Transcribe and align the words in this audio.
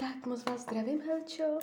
Tak 0.00 0.26
moc 0.26 0.44
vás 0.44 0.60
zdravím, 0.60 1.00
Helčo. 1.00 1.58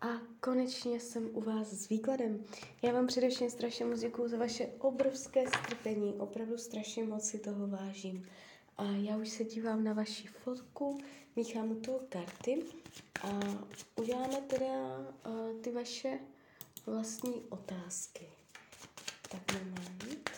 A 0.00 0.06
konečně 0.40 1.00
jsem 1.00 1.30
u 1.32 1.40
vás 1.40 1.68
s 1.68 1.88
výkladem. 1.88 2.44
Já 2.82 2.92
vám 2.92 3.06
především 3.06 3.50
strašně 3.50 3.84
moc 3.84 4.00
děkuju 4.00 4.28
za 4.28 4.38
vaše 4.38 4.66
obrovské 4.78 5.48
strpení. 5.48 6.14
Opravdu 6.14 6.58
strašně 6.58 7.04
moc 7.04 7.24
si 7.24 7.38
toho 7.38 7.66
vážím. 7.66 8.28
A 8.78 8.84
já 8.84 9.16
už 9.16 9.28
se 9.28 9.44
dívám 9.44 9.84
na 9.84 9.92
vaši 9.92 10.28
fotku, 10.28 10.98
míchám 11.36 11.70
u 11.70 11.74
toho 11.80 12.00
karty 12.08 12.62
a 13.22 13.40
uděláme 13.96 14.40
teda 14.40 14.98
uh, 15.26 15.60
ty 15.60 15.72
vaše 15.72 16.18
vlastní 16.86 17.42
otázky. 17.48 18.26
Tak 19.28 19.52
moment. 19.52 20.30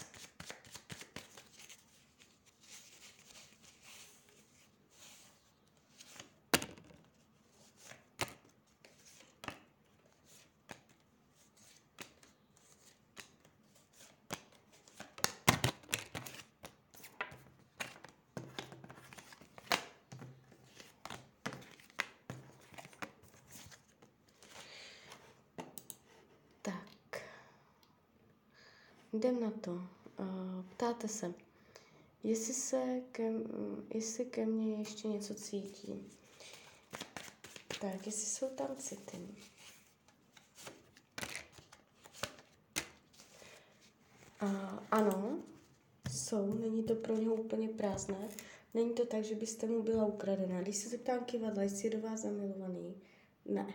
Tak. 26.63 27.23
Jdem 29.13 29.41
na 29.41 29.51
to. 29.51 29.73
Uh, 29.73 30.65
ptáte 30.69 31.09
se, 31.09 31.35
jestli 32.23 32.55
se 32.55 33.01
ke, 33.13 33.33
jestli 33.95 34.25
ke 34.25 34.47
mně 34.47 34.75
ještě 34.77 35.09
něco 35.09 35.35
cítí. 35.35 36.11
Tak, 37.81 38.07
jestli 38.07 38.27
jsou 38.27 38.49
tam 38.49 38.77
city. 38.77 39.19
Uh, 44.43 44.79
ano, 44.91 45.39
jsou, 46.11 46.55
není 46.55 46.83
to 46.83 46.95
pro 46.95 47.17
něho 47.17 47.35
úplně 47.35 47.69
prázdné. 47.69 48.29
Není 48.75 48.95
to 48.95 49.07
tak, 49.07 49.25
že 49.25 49.35
byste 49.35 49.67
mu 49.67 49.83
byla 49.83 50.07
ukradená. 50.07 50.63
Když 50.63 50.77
se 50.77 50.89
zeptám 50.89 51.25
kivadla, 51.25 51.63
jestli 51.63 51.85
je 51.85 51.91
do 51.91 52.01
vás 52.01 52.21
zamilovaný, 52.21 52.95
ne. 53.47 53.75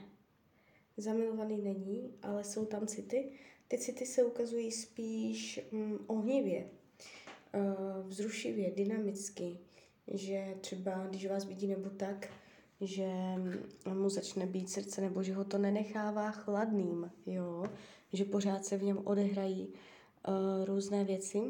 Zamilovaný 0.97 1.57
není, 1.57 2.13
ale 2.21 2.43
jsou 2.43 2.65
tam 2.65 2.87
city. 2.87 3.31
Ty 3.67 3.77
city 3.77 4.05
se 4.05 4.23
ukazují 4.23 4.71
spíš 4.71 5.59
mm, 5.71 5.97
ohnivě, 6.07 6.69
uh, 7.55 8.07
vzrušivě, 8.07 8.71
dynamicky, 8.71 9.59
že 10.07 10.55
třeba, 10.61 11.07
když 11.07 11.27
vás 11.27 11.45
vidí 11.45 11.67
nebo 11.67 11.89
tak, 11.89 12.29
že 12.81 13.11
mu 13.93 14.09
začne 14.09 14.45
být 14.45 14.69
srdce, 14.69 15.01
nebo 15.01 15.23
že 15.23 15.33
ho 15.33 15.43
to 15.43 15.57
nenechává 15.57 16.31
chladným, 16.31 17.11
jo? 17.25 17.65
že 18.13 18.25
pořád 18.25 18.65
se 18.65 18.77
v 18.77 18.83
něm 18.83 19.01
odehrají 19.03 19.67
uh, 19.67 20.65
různé 20.65 21.03
věci 21.03 21.41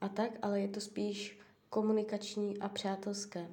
a 0.00 0.08
tak, 0.08 0.38
ale 0.42 0.60
je 0.60 0.68
to 0.68 0.80
spíš 0.80 1.38
komunikační 1.68 2.58
a 2.58 2.68
přátelské. 2.68 3.48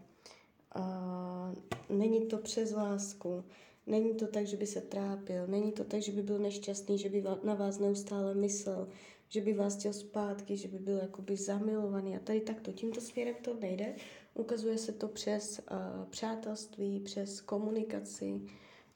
Uh, 0.75 1.55
není 1.97 2.25
to 2.25 2.37
přes 2.37 2.71
lásku, 2.71 3.43
není 3.87 4.15
to 4.15 4.27
tak, 4.27 4.47
že 4.47 4.57
by 4.57 4.67
se 4.67 4.81
trápil, 4.81 5.47
není 5.47 5.71
to 5.71 5.83
tak, 5.83 6.01
že 6.01 6.11
by 6.11 6.21
byl 6.21 6.39
nešťastný, 6.39 6.97
že 6.97 7.09
by 7.09 7.23
na 7.43 7.53
vás 7.53 7.79
neustále 7.79 8.35
myslel, 8.35 8.87
že 9.29 9.41
by 9.41 9.53
vás 9.53 9.77
chtěl 9.77 9.93
zpátky, 9.93 10.57
že 10.57 10.67
by 10.67 10.79
byl 10.79 10.97
jakoby 10.97 11.37
zamilovaný 11.37 12.15
a 12.15 12.19
tady 12.19 12.41
takto, 12.41 12.71
tímto 12.71 13.01
směrem 13.01 13.35
to 13.41 13.53
nejde. 13.53 13.95
Ukazuje 14.33 14.77
se 14.77 14.91
to 14.91 15.07
přes 15.07 15.59
uh, 15.59 16.05
přátelství, 16.09 16.99
přes 16.99 17.41
komunikaci. 17.41 18.41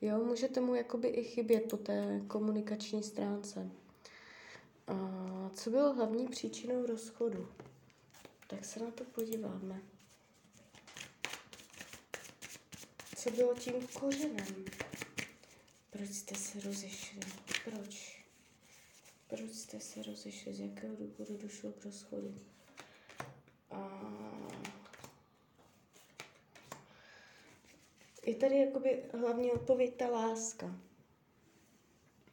Jo, 0.02 0.24
můžete 0.24 0.62
mu 0.62 0.76
jakoby 0.76 1.08
i 1.08 1.24
chybět 1.24 1.70
po 1.70 1.78
té 1.78 2.22
komunikační 2.28 3.04
stránce. 3.04 3.70
Uh, 4.92 5.50
co 5.54 5.70
bylo 5.70 5.94
hlavní 5.94 6.28
příčinou 6.28 6.86
rozchodu? 6.86 7.48
Tak 8.48 8.66
se 8.66 8.80
na 8.80 8.92
to 8.92 9.04
podíváme. 9.04 9.82
Co 13.16 13.32
bylo 13.32 13.54
tím 13.54 13.74
kořenem? 14.00 14.66
Proč 15.98 16.10
jste 16.10 16.36
se 16.36 16.60
rozešli? 16.60 17.20
Proč? 17.66 18.24
Proč 19.28 19.52
jste 19.52 19.80
se 19.80 20.04
rozešli? 20.04 20.54
Z 20.54 20.60
jakého 20.60 20.96
důvodu 20.96 21.38
došlo 21.38 21.72
k 21.72 21.86
rozchodu? 21.86 22.36
A... 23.72 24.02
Je 28.26 28.36
tady 28.36 28.58
jakoby 28.58 29.04
hlavní 29.20 29.52
odpověď 29.52 29.96
ta 29.96 30.08
láska. 30.08 30.80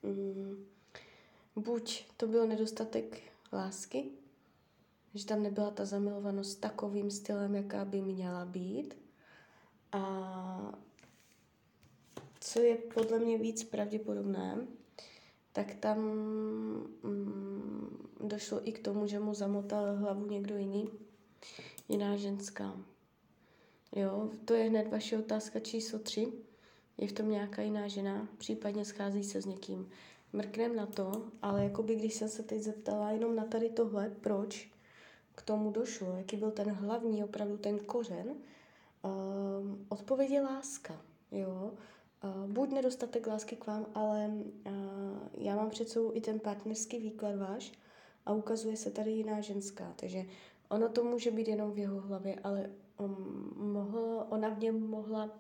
Mm. 0.02 0.66
Buď 1.56 2.04
to 2.16 2.26
byl 2.26 2.46
nedostatek 2.46 3.22
lásky, 3.52 4.10
že 5.14 5.26
tam 5.26 5.42
nebyla 5.42 5.70
ta 5.70 5.84
zamilovanost 5.84 6.60
takovým 6.60 7.10
stylem, 7.10 7.54
jaká 7.54 7.84
by 7.84 8.00
měla 8.00 8.44
být. 8.44 8.96
A 9.92 10.83
co 12.54 12.60
je 12.60 12.76
podle 12.76 13.18
mě 13.18 13.38
víc 13.38 13.64
pravděpodobné, 13.64 14.66
tak 15.52 15.74
tam 15.74 15.98
mm, 17.02 18.08
došlo 18.20 18.68
i 18.68 18.72
k 18.72 18.78
tomu, 18.78 19.06
že 19.06 19.18
mu 19.18 19.34
zamotal 19.34 19.96
hlavu 19.96 20.26
někdo 20.26 20.56
jiný, 20.56 20.88
jiná 21.88 22.16
ženská. 22.16 22.76
Jo, 23.96 24.30
to 24.44 24.54
je 24.54 24.64
hned 24.64 24.88
vaše 24.90 25.18
otázka 25.18 25.60
číslo 25.60 25.98
tři. 25.98 26.32
Je 26.98 27.08
v 27.08 27.12
tom 27.12 27.30
nějaká 27.30 27.62
jiná 27.62 27.88
žena, 27.88 28.28
případně 28.38 28.84
schází 28.84 29.24
se 29.24 29.42
s 29.42 29.46
někým. 29.46 29.90
Mrknem 30.32 30.76
na 30.76 30.86
to, 30.86 31.28
ale 31.42 31.64
jakoby 31.64 31.96
když 31.96 32.14
jsem 32.14 32.28
se 32.28 32.42
teď 32.42 32.62
zeptala 32.62 33.10
jenom 33.10 33.36
na 33.36 33.44
tady 33.44 33.70
tohle, 33.70 34.12
proč, 34.20 34.70
k 35.34 35.42
tomu 35.42 35.70
došlo, 35.70 36.16
jaký 36.16 36.36
byl 36.36 36.50
ten 36.50 36.70
hlavní, 36.70 37.24
opravdu 37.24 37.56
ten 37.56 37.78
kořen, 37.78 38.34
um, 39.02 39.86
odpověď 39.88 40.30
je 40.30 40.40
láska. 40.40 41.00
Jo? 41.30 41.72
Uh, 42.24 42.50
buď 42.50 42.70
nedostatek 42.70 43.26
lásky 43.26 43.56
k 43.56 43.66
vám, 43.66 43.86
ale 43.94 44.30
uh, 44.66 44.72
já 45.32 45.56
mám 45.56 45.70
před 45.70 45.88
sebou 45.88 46.10
i 46.14 46.20
ten 46.20 46.40
partnerský 46.40 46.98
výklad 46.98 47.36
váš 47.36 47.72
a 48.26 48.32
ukazuje 48.32 48.76
se 48.76 48.90
tady 48.90 49.10
jiná 49.10 49.40
ženská. 49.40 49.92
Takže 49.96 50.24
ono 50.68 50.88
to 50.88 51.04
může 51.04 51.30
být 51.30 51.48
jenom 51.48 51.72
v 51.72 51.78
jeho 51.78 52.00
hlavě, 52.00 52.38
ale 52.44 52.70
um, 52.98 53.54
mohl, 53.56 54.26
ona 54.28 54.48
v 54.48 54.58
něm 54.58 54.86
mohla 54.90 55.24
uh, 55.24 55.30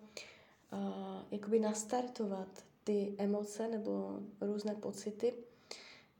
jakoby 1.30 1.60
nastartovat 1.60 2.64
ty 2.84 3.14
emoce 3.18 3.68
nebo 3.68 4.18
různé 4.40 4.74
pocity, 4.74 5.34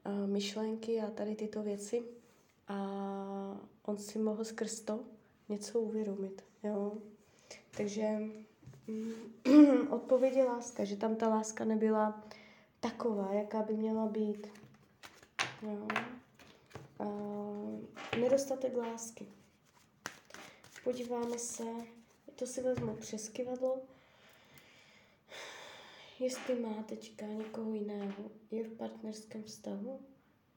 uh, 0.07 0.31
myšlenky 0.31 1.01
a 1.01 1.11
tady 1.11 1.35
tyto 1.35 1.63
věci 1.63 2.03
a 2.69 3.61
on 3.85 3.99
si 3.99 4.19
mohl 4.19 4.45
skrz 4.45 4.81
to 4.81 5.01
něco 5.49 5.81
uvědomit. 5.81 6.45
Jo? 6.63 6.93
Takže 7.77 8.19
odpověď 9.91 10.35
je 10.35 10.45
láska, 10.45 10.85
že 10.85 10.97
tam 10.97 11.17
ta 11.17 11.29
láska 11.29 11.65
nebyla 11.65 12.25
taková, 12.81 13.33
jaká 13.33 13.63
by 13.63 13.75
měla 13.75 14.07
být. 14.07 14.47
Jo? 15.63 15.89
A 16.99 17.05
nedostatek 18.21 18.77
lásky. 18.77 19.27
Podíváme 20.85 21.39
se, 21.39 21.65
to 22.35 22.47
si 22.47 22.63
vezmu 22.63 22.97
přes 22.97 23.29
kivadlo, 23.29 23.79
jestli 26.21 26.61
má 26.61 26.83
teďka 26.83 27.27
někoho 27.27 27.73
jiného, 27.75 28.31
je 28.51 28.65
v 28.65 28.77
partnerském 28.77 29.43
vztahu, 29.43 30.01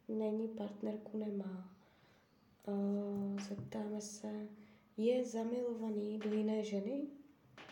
není, 0.08 0.48
partnerku 0.48 1.18
nemá 1.18 1.78
zeptáme 3.50 4.02
se, 4.02 4.48
je 4.98 5.26
zamilovaný 5.26 6.20
do 6.20 6.34
jiné 6.34 6.64
ženy? 6.64 7.08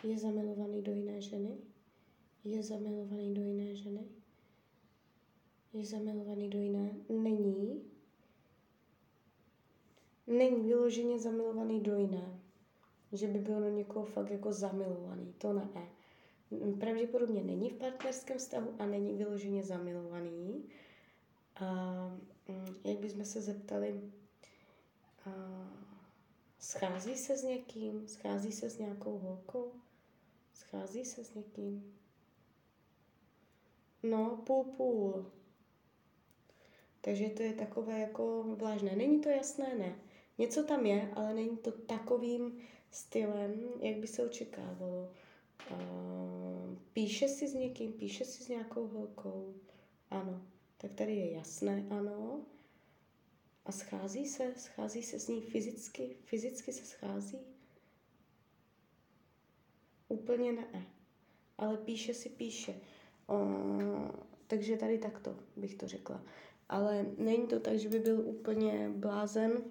Je 0.05 0.17
zamilovaný 0.17 0.81
do 0.81 0.91
jiné 0.91 1.21
ženy? 1.21 1.57
Je 2.43 2.63
zamilovaný 2.63 3.33
do 3.33 3.41
jiné 3.41 3.75
ženy? 3.75 4.05
Je 5.73 5.85
zamilovaný 5.85 6.49
do 6.49 6.59
jiné? 6.59 6.93
Není. 7.09 7.81
Není 10.27 10.67
vyloženě 10.67 11.19
zamilovaný 11.19 11.79
do 11.79 11.95
jiné. 11.95 12.39
Že 13.11 13.27
by 13.27 13.39
byl 13.39 13.59
na 13.59 13.69
někoho 13.69 14.05
fakt 14.05 14.31
jako 14.31 14.53
zamilovaný. 14.53 15.33
To 15.37 15.53
ne. 15.53 15.69
Pravděpodobně 16.79 17.43
není 17.43 17.69
v 17.69 17.73
partnerském 17.77 18.37
vztahu 18.37 18.75
a 18.79 18.85
není 18.85 19.13
vyloženě 19.13 19.63
zamilovaný. 19.63 20.63
A 21.55 21.65
mm, 22.47 22.75
jak 22.83 22.97
bychom 22.97 23.25
se 23.25 23.41
zeptali, 23.41 24.01
schází 26.59 27.15
se 27.15 27.37
s 27.37 27.43
někým, 27.43 28.07
schází 28.07 28.51
se 28.51 28.69
s 28.69 28.77
nějakou 28.77 29.17
holkou, 29.17 29.71
schází 30.55 31.05
se 31.05 31.23
s 31.23 31.33
někým. 31.33 31.97
No, 34.03 34.43
půl 34.45 34.63
půl. 34.63 35.31
Takže 37.01 37.29
to 37.29 37.43
je 37.43 37.53
takové 37.53 37.99
jako 37.99 38.43
vlážné. 38.43 38.95
Není 38.95 39.21
to 39.21 39.29
jasné, 39.29 39.75
ne. 39.75 39.99
Něco 40.37 40.63
tam 40.63 40.85
je, 40.85 41.11
ale 41.15 41.33
není 41.33 41.57
to 41.57 41.71
takovým 41.71 42.59
stylem, 42.91 43.63
jak 43.81 43.97
by 43.97 44.07
se 44.07 44.25
očekávalo. 44.25 45.11
Píše 46.93 47.27
si 47.27 47.47
s 47.47 47.53
někým, 47.53 47.93
píše 47.93 48.25
si 48.25 48.43
s 48.43 48.47
nějakou 48.47 48.87
holkou. 48.87 49.55
Ano. 50.09 50.41
Tak 50.77 50.93
tady 50.93 51.15
je 51.15 51.31
jasné 51.31 51.87
ano. 51.89 52.45
A 53.65 53.71
schází 53.71 54.27
se, 54.27 54.53
schází 54.57 55.03
se 55.03 55.19
s 55.19 55.27
ní 55.27 55.41
fyzicky, 55.41 56.17
fyzicky 56.23 56.73
se 56.73 56.85
schází. 56.85 57.54
Úplně 60.07 60.51
ne. 60.51 60.85
Ale 61.57 61.77
píše 61.77 62.13
si 62.13 62.29
píše. 62.29 62.75
O, 63.27 63.37
takže 64.47 64.77
tady 64.77 64.97
takto 64.97 65.35
bych 65.55 65.75
to 65.75 65.87
řekla. 65.87 66.21
Ale 66.69 67.05
není 67.17 67.47
to 67.47 67.59
tak, 67.59 67.79
že 67.79 67.89
by 67.89 67.99
byl 67.99 68.19
úplně 68.19 68.89
blázen 68.95 69.63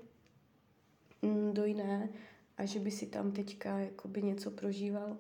mm, 1.23 1.55
do 1.55 1.65
jiné 1.65 2.09
a 2.57 2.65
že 2.65 2.79
by 2.79 2.91
si 2.91 3.07
tam 3.07 3.33
teďka 3.33 3.79
jakoby 3.79 4.23
něco 4.23 4.51
prožíval. 4.51 5.19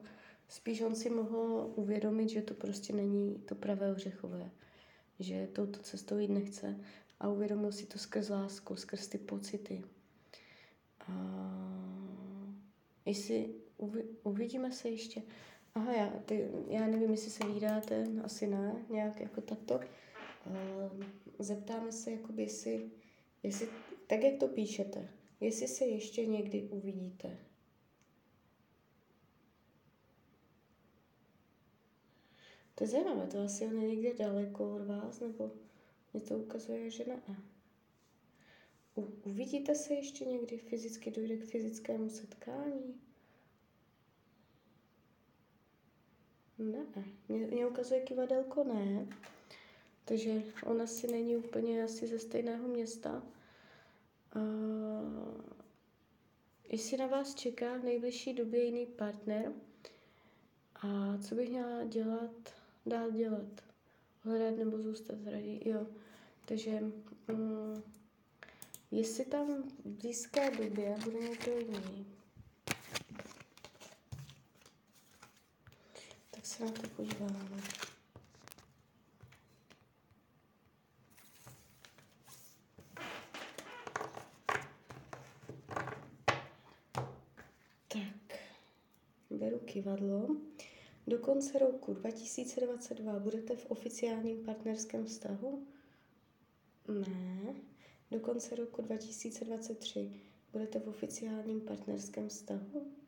Spíš 0.49 0.81
on 0.81 0.95
si 0.95 1.11
mohl 1.11 1.73
uvědomit, 1.75 2.29
že 2.29 2.43
to 2.43 2.55
prostě 2.55 2.93
není 2.93 3.39
to 3.39 3.55
pravé 3.55 3.93
ořechové. 3.93 4.51
Že 5.19 5.49
touto 5.53 5.79
cestou 5.79 6.19
jít 6.19 6.31
nechce 6.31 6.81
a 7.21 7.29
uvědomil 7.29 7.73
si 7.73 7.87
to 7.87 7.99
skrz 7.99 8.29
lásku, 8.29 8.77
skrz 8.77 9.07
ty 9.07 9.19
pocity. 9.19 9.85
A 11.01 11.13
jestli 13.05 13.55
uvi, 13.77 14.05
uvidíme 14.23 14.73
se 14.73 14.89
ještě, 14.89 15.23
aha, 15.75 15.93
já, 15.93 16.11
ty, 16.11 16.49
já 16.69 16.87
nevím, 16.87 17.11
jestli 17.11 17.31
se 17.31 17.47
vydáte, 17.47 18.07
asi 18.25 18.47
ne, 18.47 18.85
nějak 18.91 19.21
jako 19.21 19.41
takto. 19.41 19.81
Uh, 20.47 21.05
zeptáme 21.39 21.93
se, 21.93 22.11
jakoby, 22.11 22.43
jestli, 22.43 22.91
jestli, 23.43 23.69
tak 24.07 24.23
jak 24.23 24.41
to 24.41 24.49
píšete, 24.49 25.09
jestli 25.41 25.69
se 25.69 25.85
ještě 25.85 26.27
někdy 26.27 26.63
uvidíte. 26.63 27.39
To 32.75 32.85
je 32.85 32.89
zajímavé, 32.89 33.27
to 33.27 33.39
asi 33.39 33.67
on 33.67 33.83
je 33.83 33.89
někde 33.89 34.15
daleko 34.15 34.75
od 34.75 34.87
vás, 34.87 35.21
nebo 35.21 35.51
mě 36.13 36.23
to 36.23 36.39
ukazuje, 36.39 36.91
že 36.91 37.05
ne. 37.07 37.23
U, 38.97 39.03
uvidíte 39.25 39.75
se 39.75 39.95
ještě 39.95 40.25
někdy 40.25 40.59
fyzicky, 40.59 41.11
dojde 41.11 41.37
k 41.37 41.45
fyzickému 41.45 42.11
setkání? 42.11 43.01
Ne, 46.59 46.79
mě, 47.29 47.47
mě 47.47 47.67
ukazuje 47.67 48.01
kivadelko 48.01 48.65
ne. 48.65 49.07
Takže 50.05 50.43
on 50.65 50.83
asi 50.83 51.07
není 51.07 51.37
úplně 51.37 51.85
asi 51.85 52.07
ze 52.07 52.19
stejného 52.19 52.69
města. 52.69 53.23
A 54.33 54.41
jestli 56.69 56.97
na 56.97 57.07
vás 57.07 57.35
čeká 57.35 57.77
v 57.77 57.85
nejbližší 57.85 58.35
době 58.35 58.65
jiný 58.65 58.87
partner, 58.87 59.53
a 60.75 61.19
co 61.29 61.35
bych 61.35 61.49
měla 61.49 61.85
dělat, 61.85 62.55
dál 62.87 63.11
dělat? 63.11 63.65
Hledat 64.21 64.57
nebo 64.57 64.79
zůstat 64.79 65.19
v 65.21 65.29
radí? 65.29 65.61
Jo. 65.65 65.87
Takže 66.45 66.81
um, 67.29 67.83
jestli 68.91 69.25
tam 69.25 69.63
v 69.63 69.87
blízké 69.87 70.51
době 70.51 70.97
bude 71.05 71.19
někdo 71.19 71.53
jiný, 71.59 72.07
tak 76.31 76.44
se 76.57 76.65
na 76.65 76.71
to 76.71 76.89
podíváme. 76.89 77.39
Tak, 87.89 88.39
beru 89.31 89.59
kivadlo. 89.59 90.37
Do 91.07 91.19
konce 91.19 91.59
roku 91.59 91.95
2022 91.95 93.19
budete 93.19 93.57
v 93.57 93.67
oficiálním 93.71 94.45
partnerském 94.45 95.05
vztahu? 95.05 95.67
Ne. 96.89 97.55
Do 98.11 98.21
konce 98.21 98.57
roku 98.57 98.83
2023 98.83 100.21
budete 100.53 100.79
v 100.79 100.89
oficiálním 100.89 101.61
partnerském 101.61 102.29
vztahu? 102.29 103.04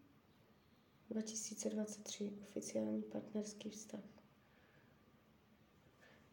2023 1.11 2.32
oficiální 2.43 3.03
partnerský 3.03 3.70
vztah. 3.70 4.00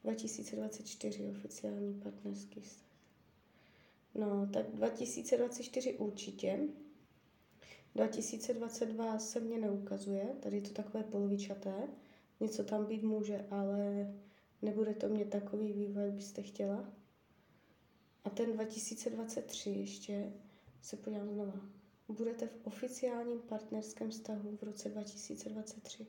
2024 0.03 1.29
oficiální 1.29 1.93
partnerský 1.93 2.61
vztah. 2.61 2.87
No, 4.15 4.49
tak 4.53 4.71
2024 4.71 5.97
určitě. 5.97 6.59
2022 7.95 9.19
se 9.19 9.39
mně 9.39 9.57
neukazuje, 9.59 10.35
tady 10.39 10.55
je 10.55 10.61
to 10.61 10.69
takové 10.69 11.03
polovičaté, 11.03 11.87
něco 12.39 12.63
tam 12.63 12.85
být 12.85 13.03
může, 13.03 13.45
ale 13.49 14.13
nebude 14.61 14.93
to 14.93 15.09
mě 15.09 15.25
takový 15.25 15.73
vývoj, 15.73 16.03
jak 16.03 16.13
byste 16.13 16.41
chtěla. 16.41 16.93
A 18.23 18.29
ten 18.29 18.53
2023 18.53 19.69
ještě 19.69 20.33
se 20.81 20.97
podívám 20.97 21.29
znova. 21.29 21.82
Budete 22.07 22.47
v 22.47 22.57
oficiálním 22.63 23.39
partnerském 23.39 24.09
vztahu 24.09 24.57
v 24.57 24.63
roce 24.63 24.89
2023. 24.89 26.07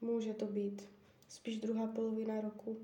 Může 0.00 0.34
to 0.34 0.46
být 0.46 0.88
spíš 1.28 1.58
druhá 1.58 1.86
polovina 1.86 2.40
roku. 2.40 2.76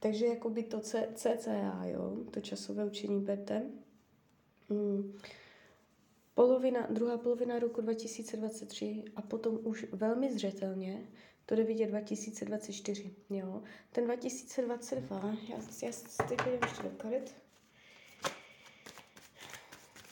Takže 0.00 0.26
jakoby 0.26 0.62
to 0.62 0.80
CCA, 0.80 1.84
jo, 1.84 2.16
to 2.30 2.40
časové 2.40 2.84
učení 2.84 3.20
berte. 3.20 3.70
Hmm. 4.68 5.18
Polovina, 6.34 6.86
druhá 6.90 7.18
polovina 7.18 7.58
roku 7.58 7.80
2023 7.80 9.04
a 9.16 9.22
potom 9.22 9.58
už 9.62 9.86
velmi 9.92 10.32
zřetelně 10.32 11.08
to 11.50 11.56
jde 11.56 11.64
vidět 11.64 11.86
2024, 11.86 13.10
jo. 13.30 13.62
Ten 13.92 14.04
2022, 14.04 15.36
já, 15.48 15.56
já 15.82 15.92
teď 16.28 16.38
podívám 16.38 16.62
ještě 16.62 16.82
do 16.82 16.90
karet. 16.90 17.34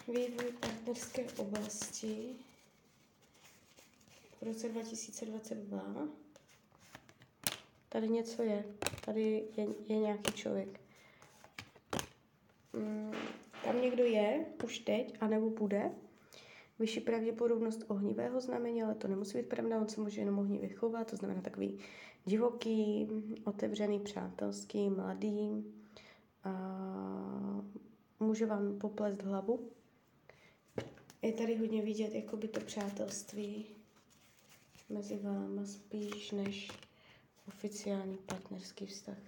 Vývoj 0.09 0.53
partnerské 0.61 1.25
oblasti 1.37 2.35
v 4.41 4.43
roce 4.43 4.69
2022. 4.69 6.09
Tady 7.89 8.09
něco 8.09 8.43
je. 8.43 8.65
Tady 9.05 9.45
je, 9.57 9.67
je 9.89 9.97
nějaký 9.99 10.33
člověk. 10.33 10.81
Mm, 12.73 13.13
tam 13.65 13.83
někdo 13.83 14.05
je 14.05 14.47
už 14.65 14.79
teď, 14.79 15.17
anebo 15.21 15.51
bude. 15.51 15.91
Vyšší 16.79 17.01
pravděpodobnost 17.01 17.85
ohnivého 17.89 18.41
znamení, 18.41 18.83
ale 18.83 18.95
to 18.95 19.09
nemusí 19.09 19.39
být 19.39 19.49
pravda, 19.49 19.81
on 19.81 19.89
se 19.89 20.01
může 20.01 20.21
jenom 20.21 20.39
ohnivě 20.39 20.69
chovat, 20.69 21.11
to 21.11 21.17
znamená 21.17 21.41
takový 21.41 21.79
divoký, 22.25 23.09
otevřený, 23.45 24.01
přátelský, 24.01 24.91
mladý. 24.91 25.65
A 26.45 26.53
může 28.21 28.47
vám 28.47 28.79
poplést 28.79 29.23
hlavu. 29.23 29.71
Je 31.23 31.33
tady 31.33 31.57
hodně 31.57 31.83
vidět 31.83 32.15
jakoby 32.15 32.49
to 32.49 32.61
přátelství 32.61 33.67
mezi 34.89 35.19
váma 35.19 35.65
spíš 35.65 36.31
než 36.31 36.71
oficiální 37.49 38.17
partnerský 38.17 38.87
vztah. 38.87 39.19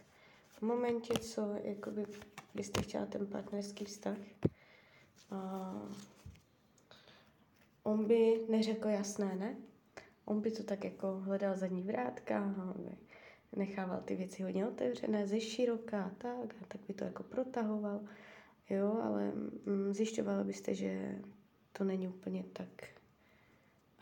V 0.48 0.62
momentě, 0.62 1.14
co 1.18 1.54
jakoby 1.64 2.06
byste 2.54 2.82
chtěla 2.82 3.06
ten 3.06 3.26
partnerský 3.26 3.84
vztah, 3.84 4.16
a 5.30 5.72
on 7.90 8.04
by 8.06 8.40
neřekl 8.48 8.88
jasné, 8.88 9.36
ne? 9.36 9.56
On 10.24 10.40
by 10.40 10.50
to 10.50 10.62
tak 10.62 10.84
jako 10.84 11.20
hledal 11.24 11.56
zadní 11.56 11.82
vrátka, 11.82 12.54
on 12.76 12.84
by 13.52 13.56
nechával 13.56 14.00
ty 14.00 14.16
věci 14.16 14.42
hodně 14.42 14.68
otevřené, 14.68 15.26
ze 15.26 15.40
široká 15.40 16.02
a 16.02 16.10
tak, 16.10 16.54
a 16.62 16.66
tak 16.68 16.80
by 16.88 16.94
to 16.94 17.04
jako 17.04 17.22
protahoval, 17.22 18.00
jo, 18.70 19.00
ale 19.02 19.32
mm, 19.32 19.92
zjišťovala 19.94 20.44
byste, 20.44 20.74
že 20.74 21.18
to 21.72 21.84
není 21.84 22.08
úplně 22.08 22.44
tak, 22.52 22.68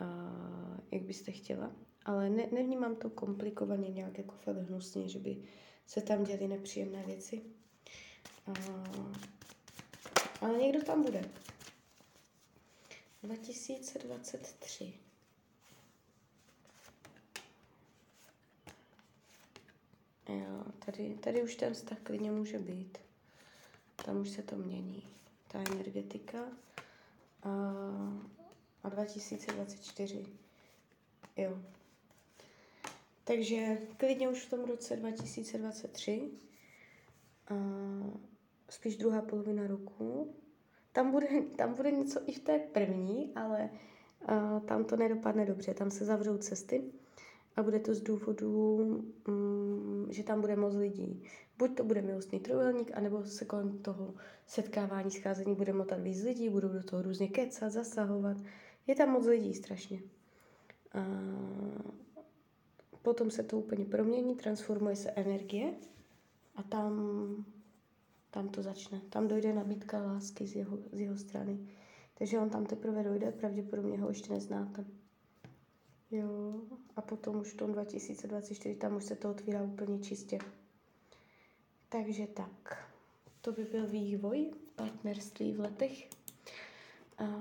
uh, 0.00 0.78
jak 0.90 1.02
byste 1.02 1.32
chtěla. 1.32 1.72
Ale 2.04 2.30
ne, 2.30 2.46
nevnímám 2.52 2.96
to 2.96 3.10
komplikovaně, 3.10 3.88
nějak 3.88 4.18
jako 4.18 4.34
fakt 4.34 4.56
hnusně, 4.56 5.08
že 5.08 5.18
by 5.18 5.36
se 5.86 6.00
tam 6.00 6.24
děly 6.24 6.48
nepříjemné 6.48 7.02
věci. 7.06 7.42
Uh, 8.48 9.12
ale 10.40 10.58
někdo 10.58 10.82
tam 10.82 11.02
bude. 11.02 11.24
2023. 13.22 14.94
Jo, 20.28 20.64
tady, 20.86 21.14
tady 21.14 21.42
už 21.42 21.56
ten 21.56 21.74
vztah 21.74 21.98
klidně 22.02 22.30
může 22.30 22.58
být. 22.58 22.98
Tam 24.04 24.20
už 24.20 24.30
se 24.30 24.42
to 24.42 24.56
mění. 24.56 25.02
Ta 25.48 25.58
energetika. 25.58 26.38
A, 27.42 27.50
a 28.82 28.88
2024. 28.88 30.26
Jo. 31.36 31.58
Takže 33.24 33.78
klidně 33.96 34.28
už 34.28 34.46
v 34.46 34.50
tom 34.50 34.64
roce 34.64 34.96
2023. 34.96 36.30
A 37.48 37.54
spíš 38.70 38.96
druhá 38.96 39.22
polovina 39.22 39.66
roku 39.66 40.34
tam 40.98 41.10
bude, 41.10 41.26
tam 41.56 41.74
bude 41.74 41.90
něco 41.90 42.20
i 42.26 42.32
v 42.32 42.38
té 42.38 42.58
první, 42.58 43.32
ale 43.34 43.70
uh, 44.30 44.60
tam 44.60 44.84
to 44.84 44.96
nedopadne 44.96 45.46
dobře, 45.46 45.74
tam 45.74 45.90
se 45.90 46.04
zavřou 46.04 46.36
cesty 46.36 46.82
a 47.56 47.62
bude 47.62 47.78
to 47.78 47.94
z 47.94 48.00
důvodu, 48.00 48.76
um, 49.28 50.06
že 50.10 50.22
tam 50.22 50.40
bude 50.40 50.56
moc 50.56 50.74
lidí. 50.74 51.22
Buď 51.58 51.76
to 51.76 51.84
bude 51.84 52.02
milostný 52.02 52.40
trojuhelník, 52.40 52.90
anebo 52.94 53.24
se 53.24 53.44
kolem 53.44 53.78
toho 53.78 54.14
setkávání, 54.46 55.10
scházení 55.10 55.54
bude 55.54 55.72
motat 55.72 56.00
víc 56.00 56.22
lidí, 56.22 56.48
budou 56.48 56.68
do 56.68 56.82
toho 56.82 57.02
různě 57.02 57.28
kecat, 57.28 57.72
zasahovat. 57.72 58.36
Je 58.86 58.94
tam 58.94 59.10
moc 59.10 59.26
lidí 59.26 59.54
strašně. 59.54 60.00
A 60.92 61.00
potom 63.02 63.30
se 63.30 63.42
to 63.42 63.58
úplně 63.58 63.84
promění, 63.84 64.36
transformuje 64.36 64.96
se 64.96 65.10
energie 65.10 65.74
a 66.56 66.62
tam, 66.62 67.44
tam 68.30 68.48
to 68.48 68.62
začne. 68.62 69.00
Tam 69.00 69.28
dojde 69.28 69.52
nabídka 69.52 70.02
lásky 70.02 70.46
z 70.46 70.56
jeho, 70.56 70.78
z 70.92 71.00
jeho 71.00 71.16
strany. 71.16 71.58
Takže 72.18 72.38
on 72.38 72.50
tam 72.50 72.66
teprve 72.66 73.02
dojde, 73.02 73.32
pravděpodobně 73.32 73.98
ho 73.98 74.08
ještě 74.08 74.32
neznáte. 74.32 74.84
Jo, 76.10 76.60
a 76.96 77.02
potom 77.02 77.36
už 77.40 77.52
v 77.52 77.56
tom 77.56 77.72
2024 77.72 78.74
tam 78.74 78.96
už 78.96 79.04
se 79.04 79.16
to 79.16 79.30
otvírá 79.30 79.62
úplně 79.62 79.98
čistě. 79.98 80.38
Takže 81.88 82.26
tak, 82.26 82.88
to 83.40 83.52
by 83.52 83.64
byl 83.64 83.86
vývoj 83.86 84.50
partnerství 84.76 85.52
v 85.52 85.60
letech. 85.60 86.08
A, 87.18 87.24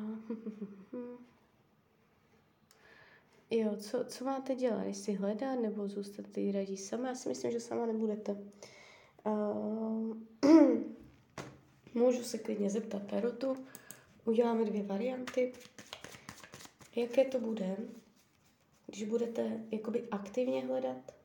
jo, 3.51 3.75
co, 3.77 4.05
co 4.05 4.25
máte 4.25 4.55
dělat? 4.55 4.83
Jestli 4.83 5.13
hledat 5.13 5.55
nebo 5.55 5.87
zůstat 5.87 6.25
radí 6.53 6.77
sama? 6.77 7.07
Já 7.07 7.15
si 7.15 7.29
myslím, 7.29 7.51
že 7.51 7.59
sama 7.59 7.85
nebudete. 7.85 8.37
Uh, 9.27 10.17
můžu 11.93 12.23
se 12.23 12.37
klidně 12.37 12.69
zeptat 12.69 13.03
Tarotu. 13.03 13.55
Uděláme 14.25 14.65
dvě 14.65 14.83
varianty. 14.83 15.53
Jaké 16.95 17.25
to 17.25 17.39
bude, 17.39 17.77
když 18.87 19.03
budete 19.03 19.61
jakoby 19.71 20.07
aktivně 20.11 20.65
hledat? 20.65 21.15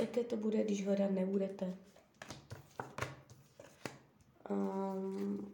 Jaké 0.00 0.24
to 0.24 0.36
bude, 0.36 0.64
když 0.64 0.86
hledat 0.86 1.10
nebudete? 1.10 1.74
Um, 4.50 5.52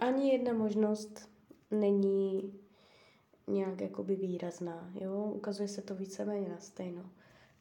ani 0.00 0.32
jedna 0.32 0.52
možnost 0.52 1.28
není 1.70 2.54
nějak 3.46 3.80
jakoby 3.80 4.16
výrazná, 4.16 4.90
jo? 5.00 5.32
Ukazuje 5.34 5.68
se 5.68 5.82
to 5.82 5.94
víceméně 5.94 6.48
na 6.48 6.58
stejno. 6.58 7.10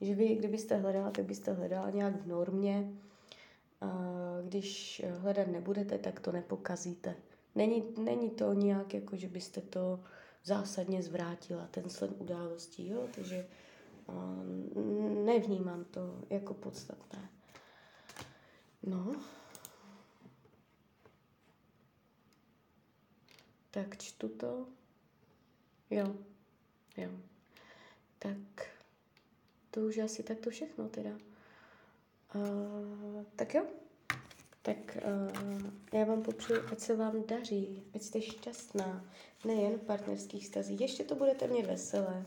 Že 0.01 0.15
vy, 0.15 0.35
kdybyste 0.35 0.77
hledala, 0.77 1.11
tak 1.11 1.25
byste 1.25 1.53
hledala 1.53 1.89
nějak 1.89 2.21
v 2.21 2.27
normě, 2.27 2.93
když 4.45 5.01
hledat 5.17 5.47
nebudete, 5.47 5.97
tak 5.97 6.19
to 6.19 6.31
nepokazíte. 6.31 7.15
Není, 7.55 7.93
není 7.97 8.29
to 8.29 8.53
nějak 8.53 8.93
jako, 8.93 9.15
že 9.15 9.27
byste 9.27 9.61
to 9.61 10.03
zásadně 10.43 11.03
zvrátila, 11.03 11.67
ten 11.67 11.89
sled 11.89 12.11
událostí, 12.17 12.89
jo? 12.89 13.07
takže 13.15 13.47
nevnímám 15.25 15.83
to 15.83 16.21
jako 16.29 16.53
podstatné. 16.53 17.29
No. 18.83 19.15
Tak 23.71 23.97
čtu 23.97 24.29
to. 24.29 24.67
Jo, 25.89 26.15
jo. 26.97 27.09
Tak 28.19 28.37
to 29.71 29.81
už 29.81 29.97
asi 29.97 30.23
takto 30.23 30.49
všechno 30.49 30.89
teda. 30.89 31.30
Uh, 32.35 33.23
tak 33.35 33.53
jo. 33.53 33.63
Tak 34.61 34.97
uh, 34.97 35.71
já 35.93 36.05
vám 36.05 36.21
popřeju, 36.21 36.61
ať 36.71 36.79
se 36.79 36.95
vám 36.95 37.23
daří, 37.27 37.83
ať 37.95 38.01
jste 38.01 38.21
šťastná, 38.21 39.05
nejen 39.45 39.77
v 39.77 39.81
partnerských 39.81 40.47
stazích. 40.47 40.81
Ještě 40.81 41.03
to 41.03 41.15
budete 41.15 41.47
mít 41.47 41.65
veselé. 41.65 42.25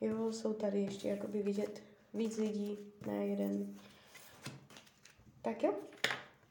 Jo, 0.00 0.32
jsou 0.32 0.52
tady 0.52 0.80
ještě 0.80 1.08
jakoby 1.08 1.42
vidět 1.42 1.82
víc 2.14 2.36
lidí, 2.36 2.78
ne 3.06 3.26
jeden. 3.26 3.74
Tak 5.42 5.62
jo. 5.62 5.74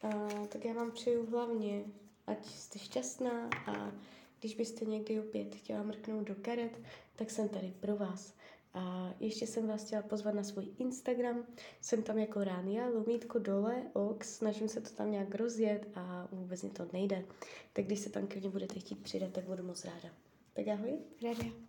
Uh, 0.04 0.46
tak 0.46 0.66
já 0.66 0.74
vám 0.74 0.92
přeju 0.92 1.26
hlavně, 1.26 1.84
ať 2.28 2.46
jste 2.46 2.80
šťastná 2.80 3.50
a 3.68 3.92
když 4.40 4.56
byste 4.56 4.86
někdy 4.86 5.20
opět 5.20 5.56
chtěla 5.56 5.84
mrknout 5.84 6.28
do 6.28 6.36
karet, 6.42 6.80
tak 7.16 7.32
jsem 7.32 7.50
tady 7.50 7.74
pro 7.80 7.96
vás. 7.96 8.34
A 8.78 9.14
ještě 9.20 9.48
jsem 9.48 9.68
vás 9.68 9.86
chtěla 9.86 10.02
pozvat 10.02 10.36
na 10.36 10.44
svůj 10.44 10.68
Instagram. 10.78 11.46
Jsem 11.82 12.04
tam 12.04 12.18
jako 12.18 12.44
Ránia, 12.44 12.88
lomítko 12.88 13.40
dole, 13.40 13.84
ox, 13.94 14.36
snažím 14.36 14.68
se 14.68 14.82
to 14.82 14.90
tam 14.90 15.12
nějak 15.12 15.36
rozjet 15.36 15.88
a 15.96 16.28
vůbec 16.32 16.64
mi 16.64 16.70
to 16.70 16.88
nejde. 16.94 17.26
Tak 17.74 17.86
když 17.86 18.00
se 18.00 18.10
tam 18.10 18.28
klidně 18.28 18.50
budete 18.50 18.80
chtít 18.80 19.04
přidat, 19.04 19.32
tak 19.34 19.44
budu 19.44 19.64
moc 19.64 19.86
ráda. 19.86 20.10
Tak 20.54 20.68
ahoj, 20.68 20.98
ráda. 21.24 21.67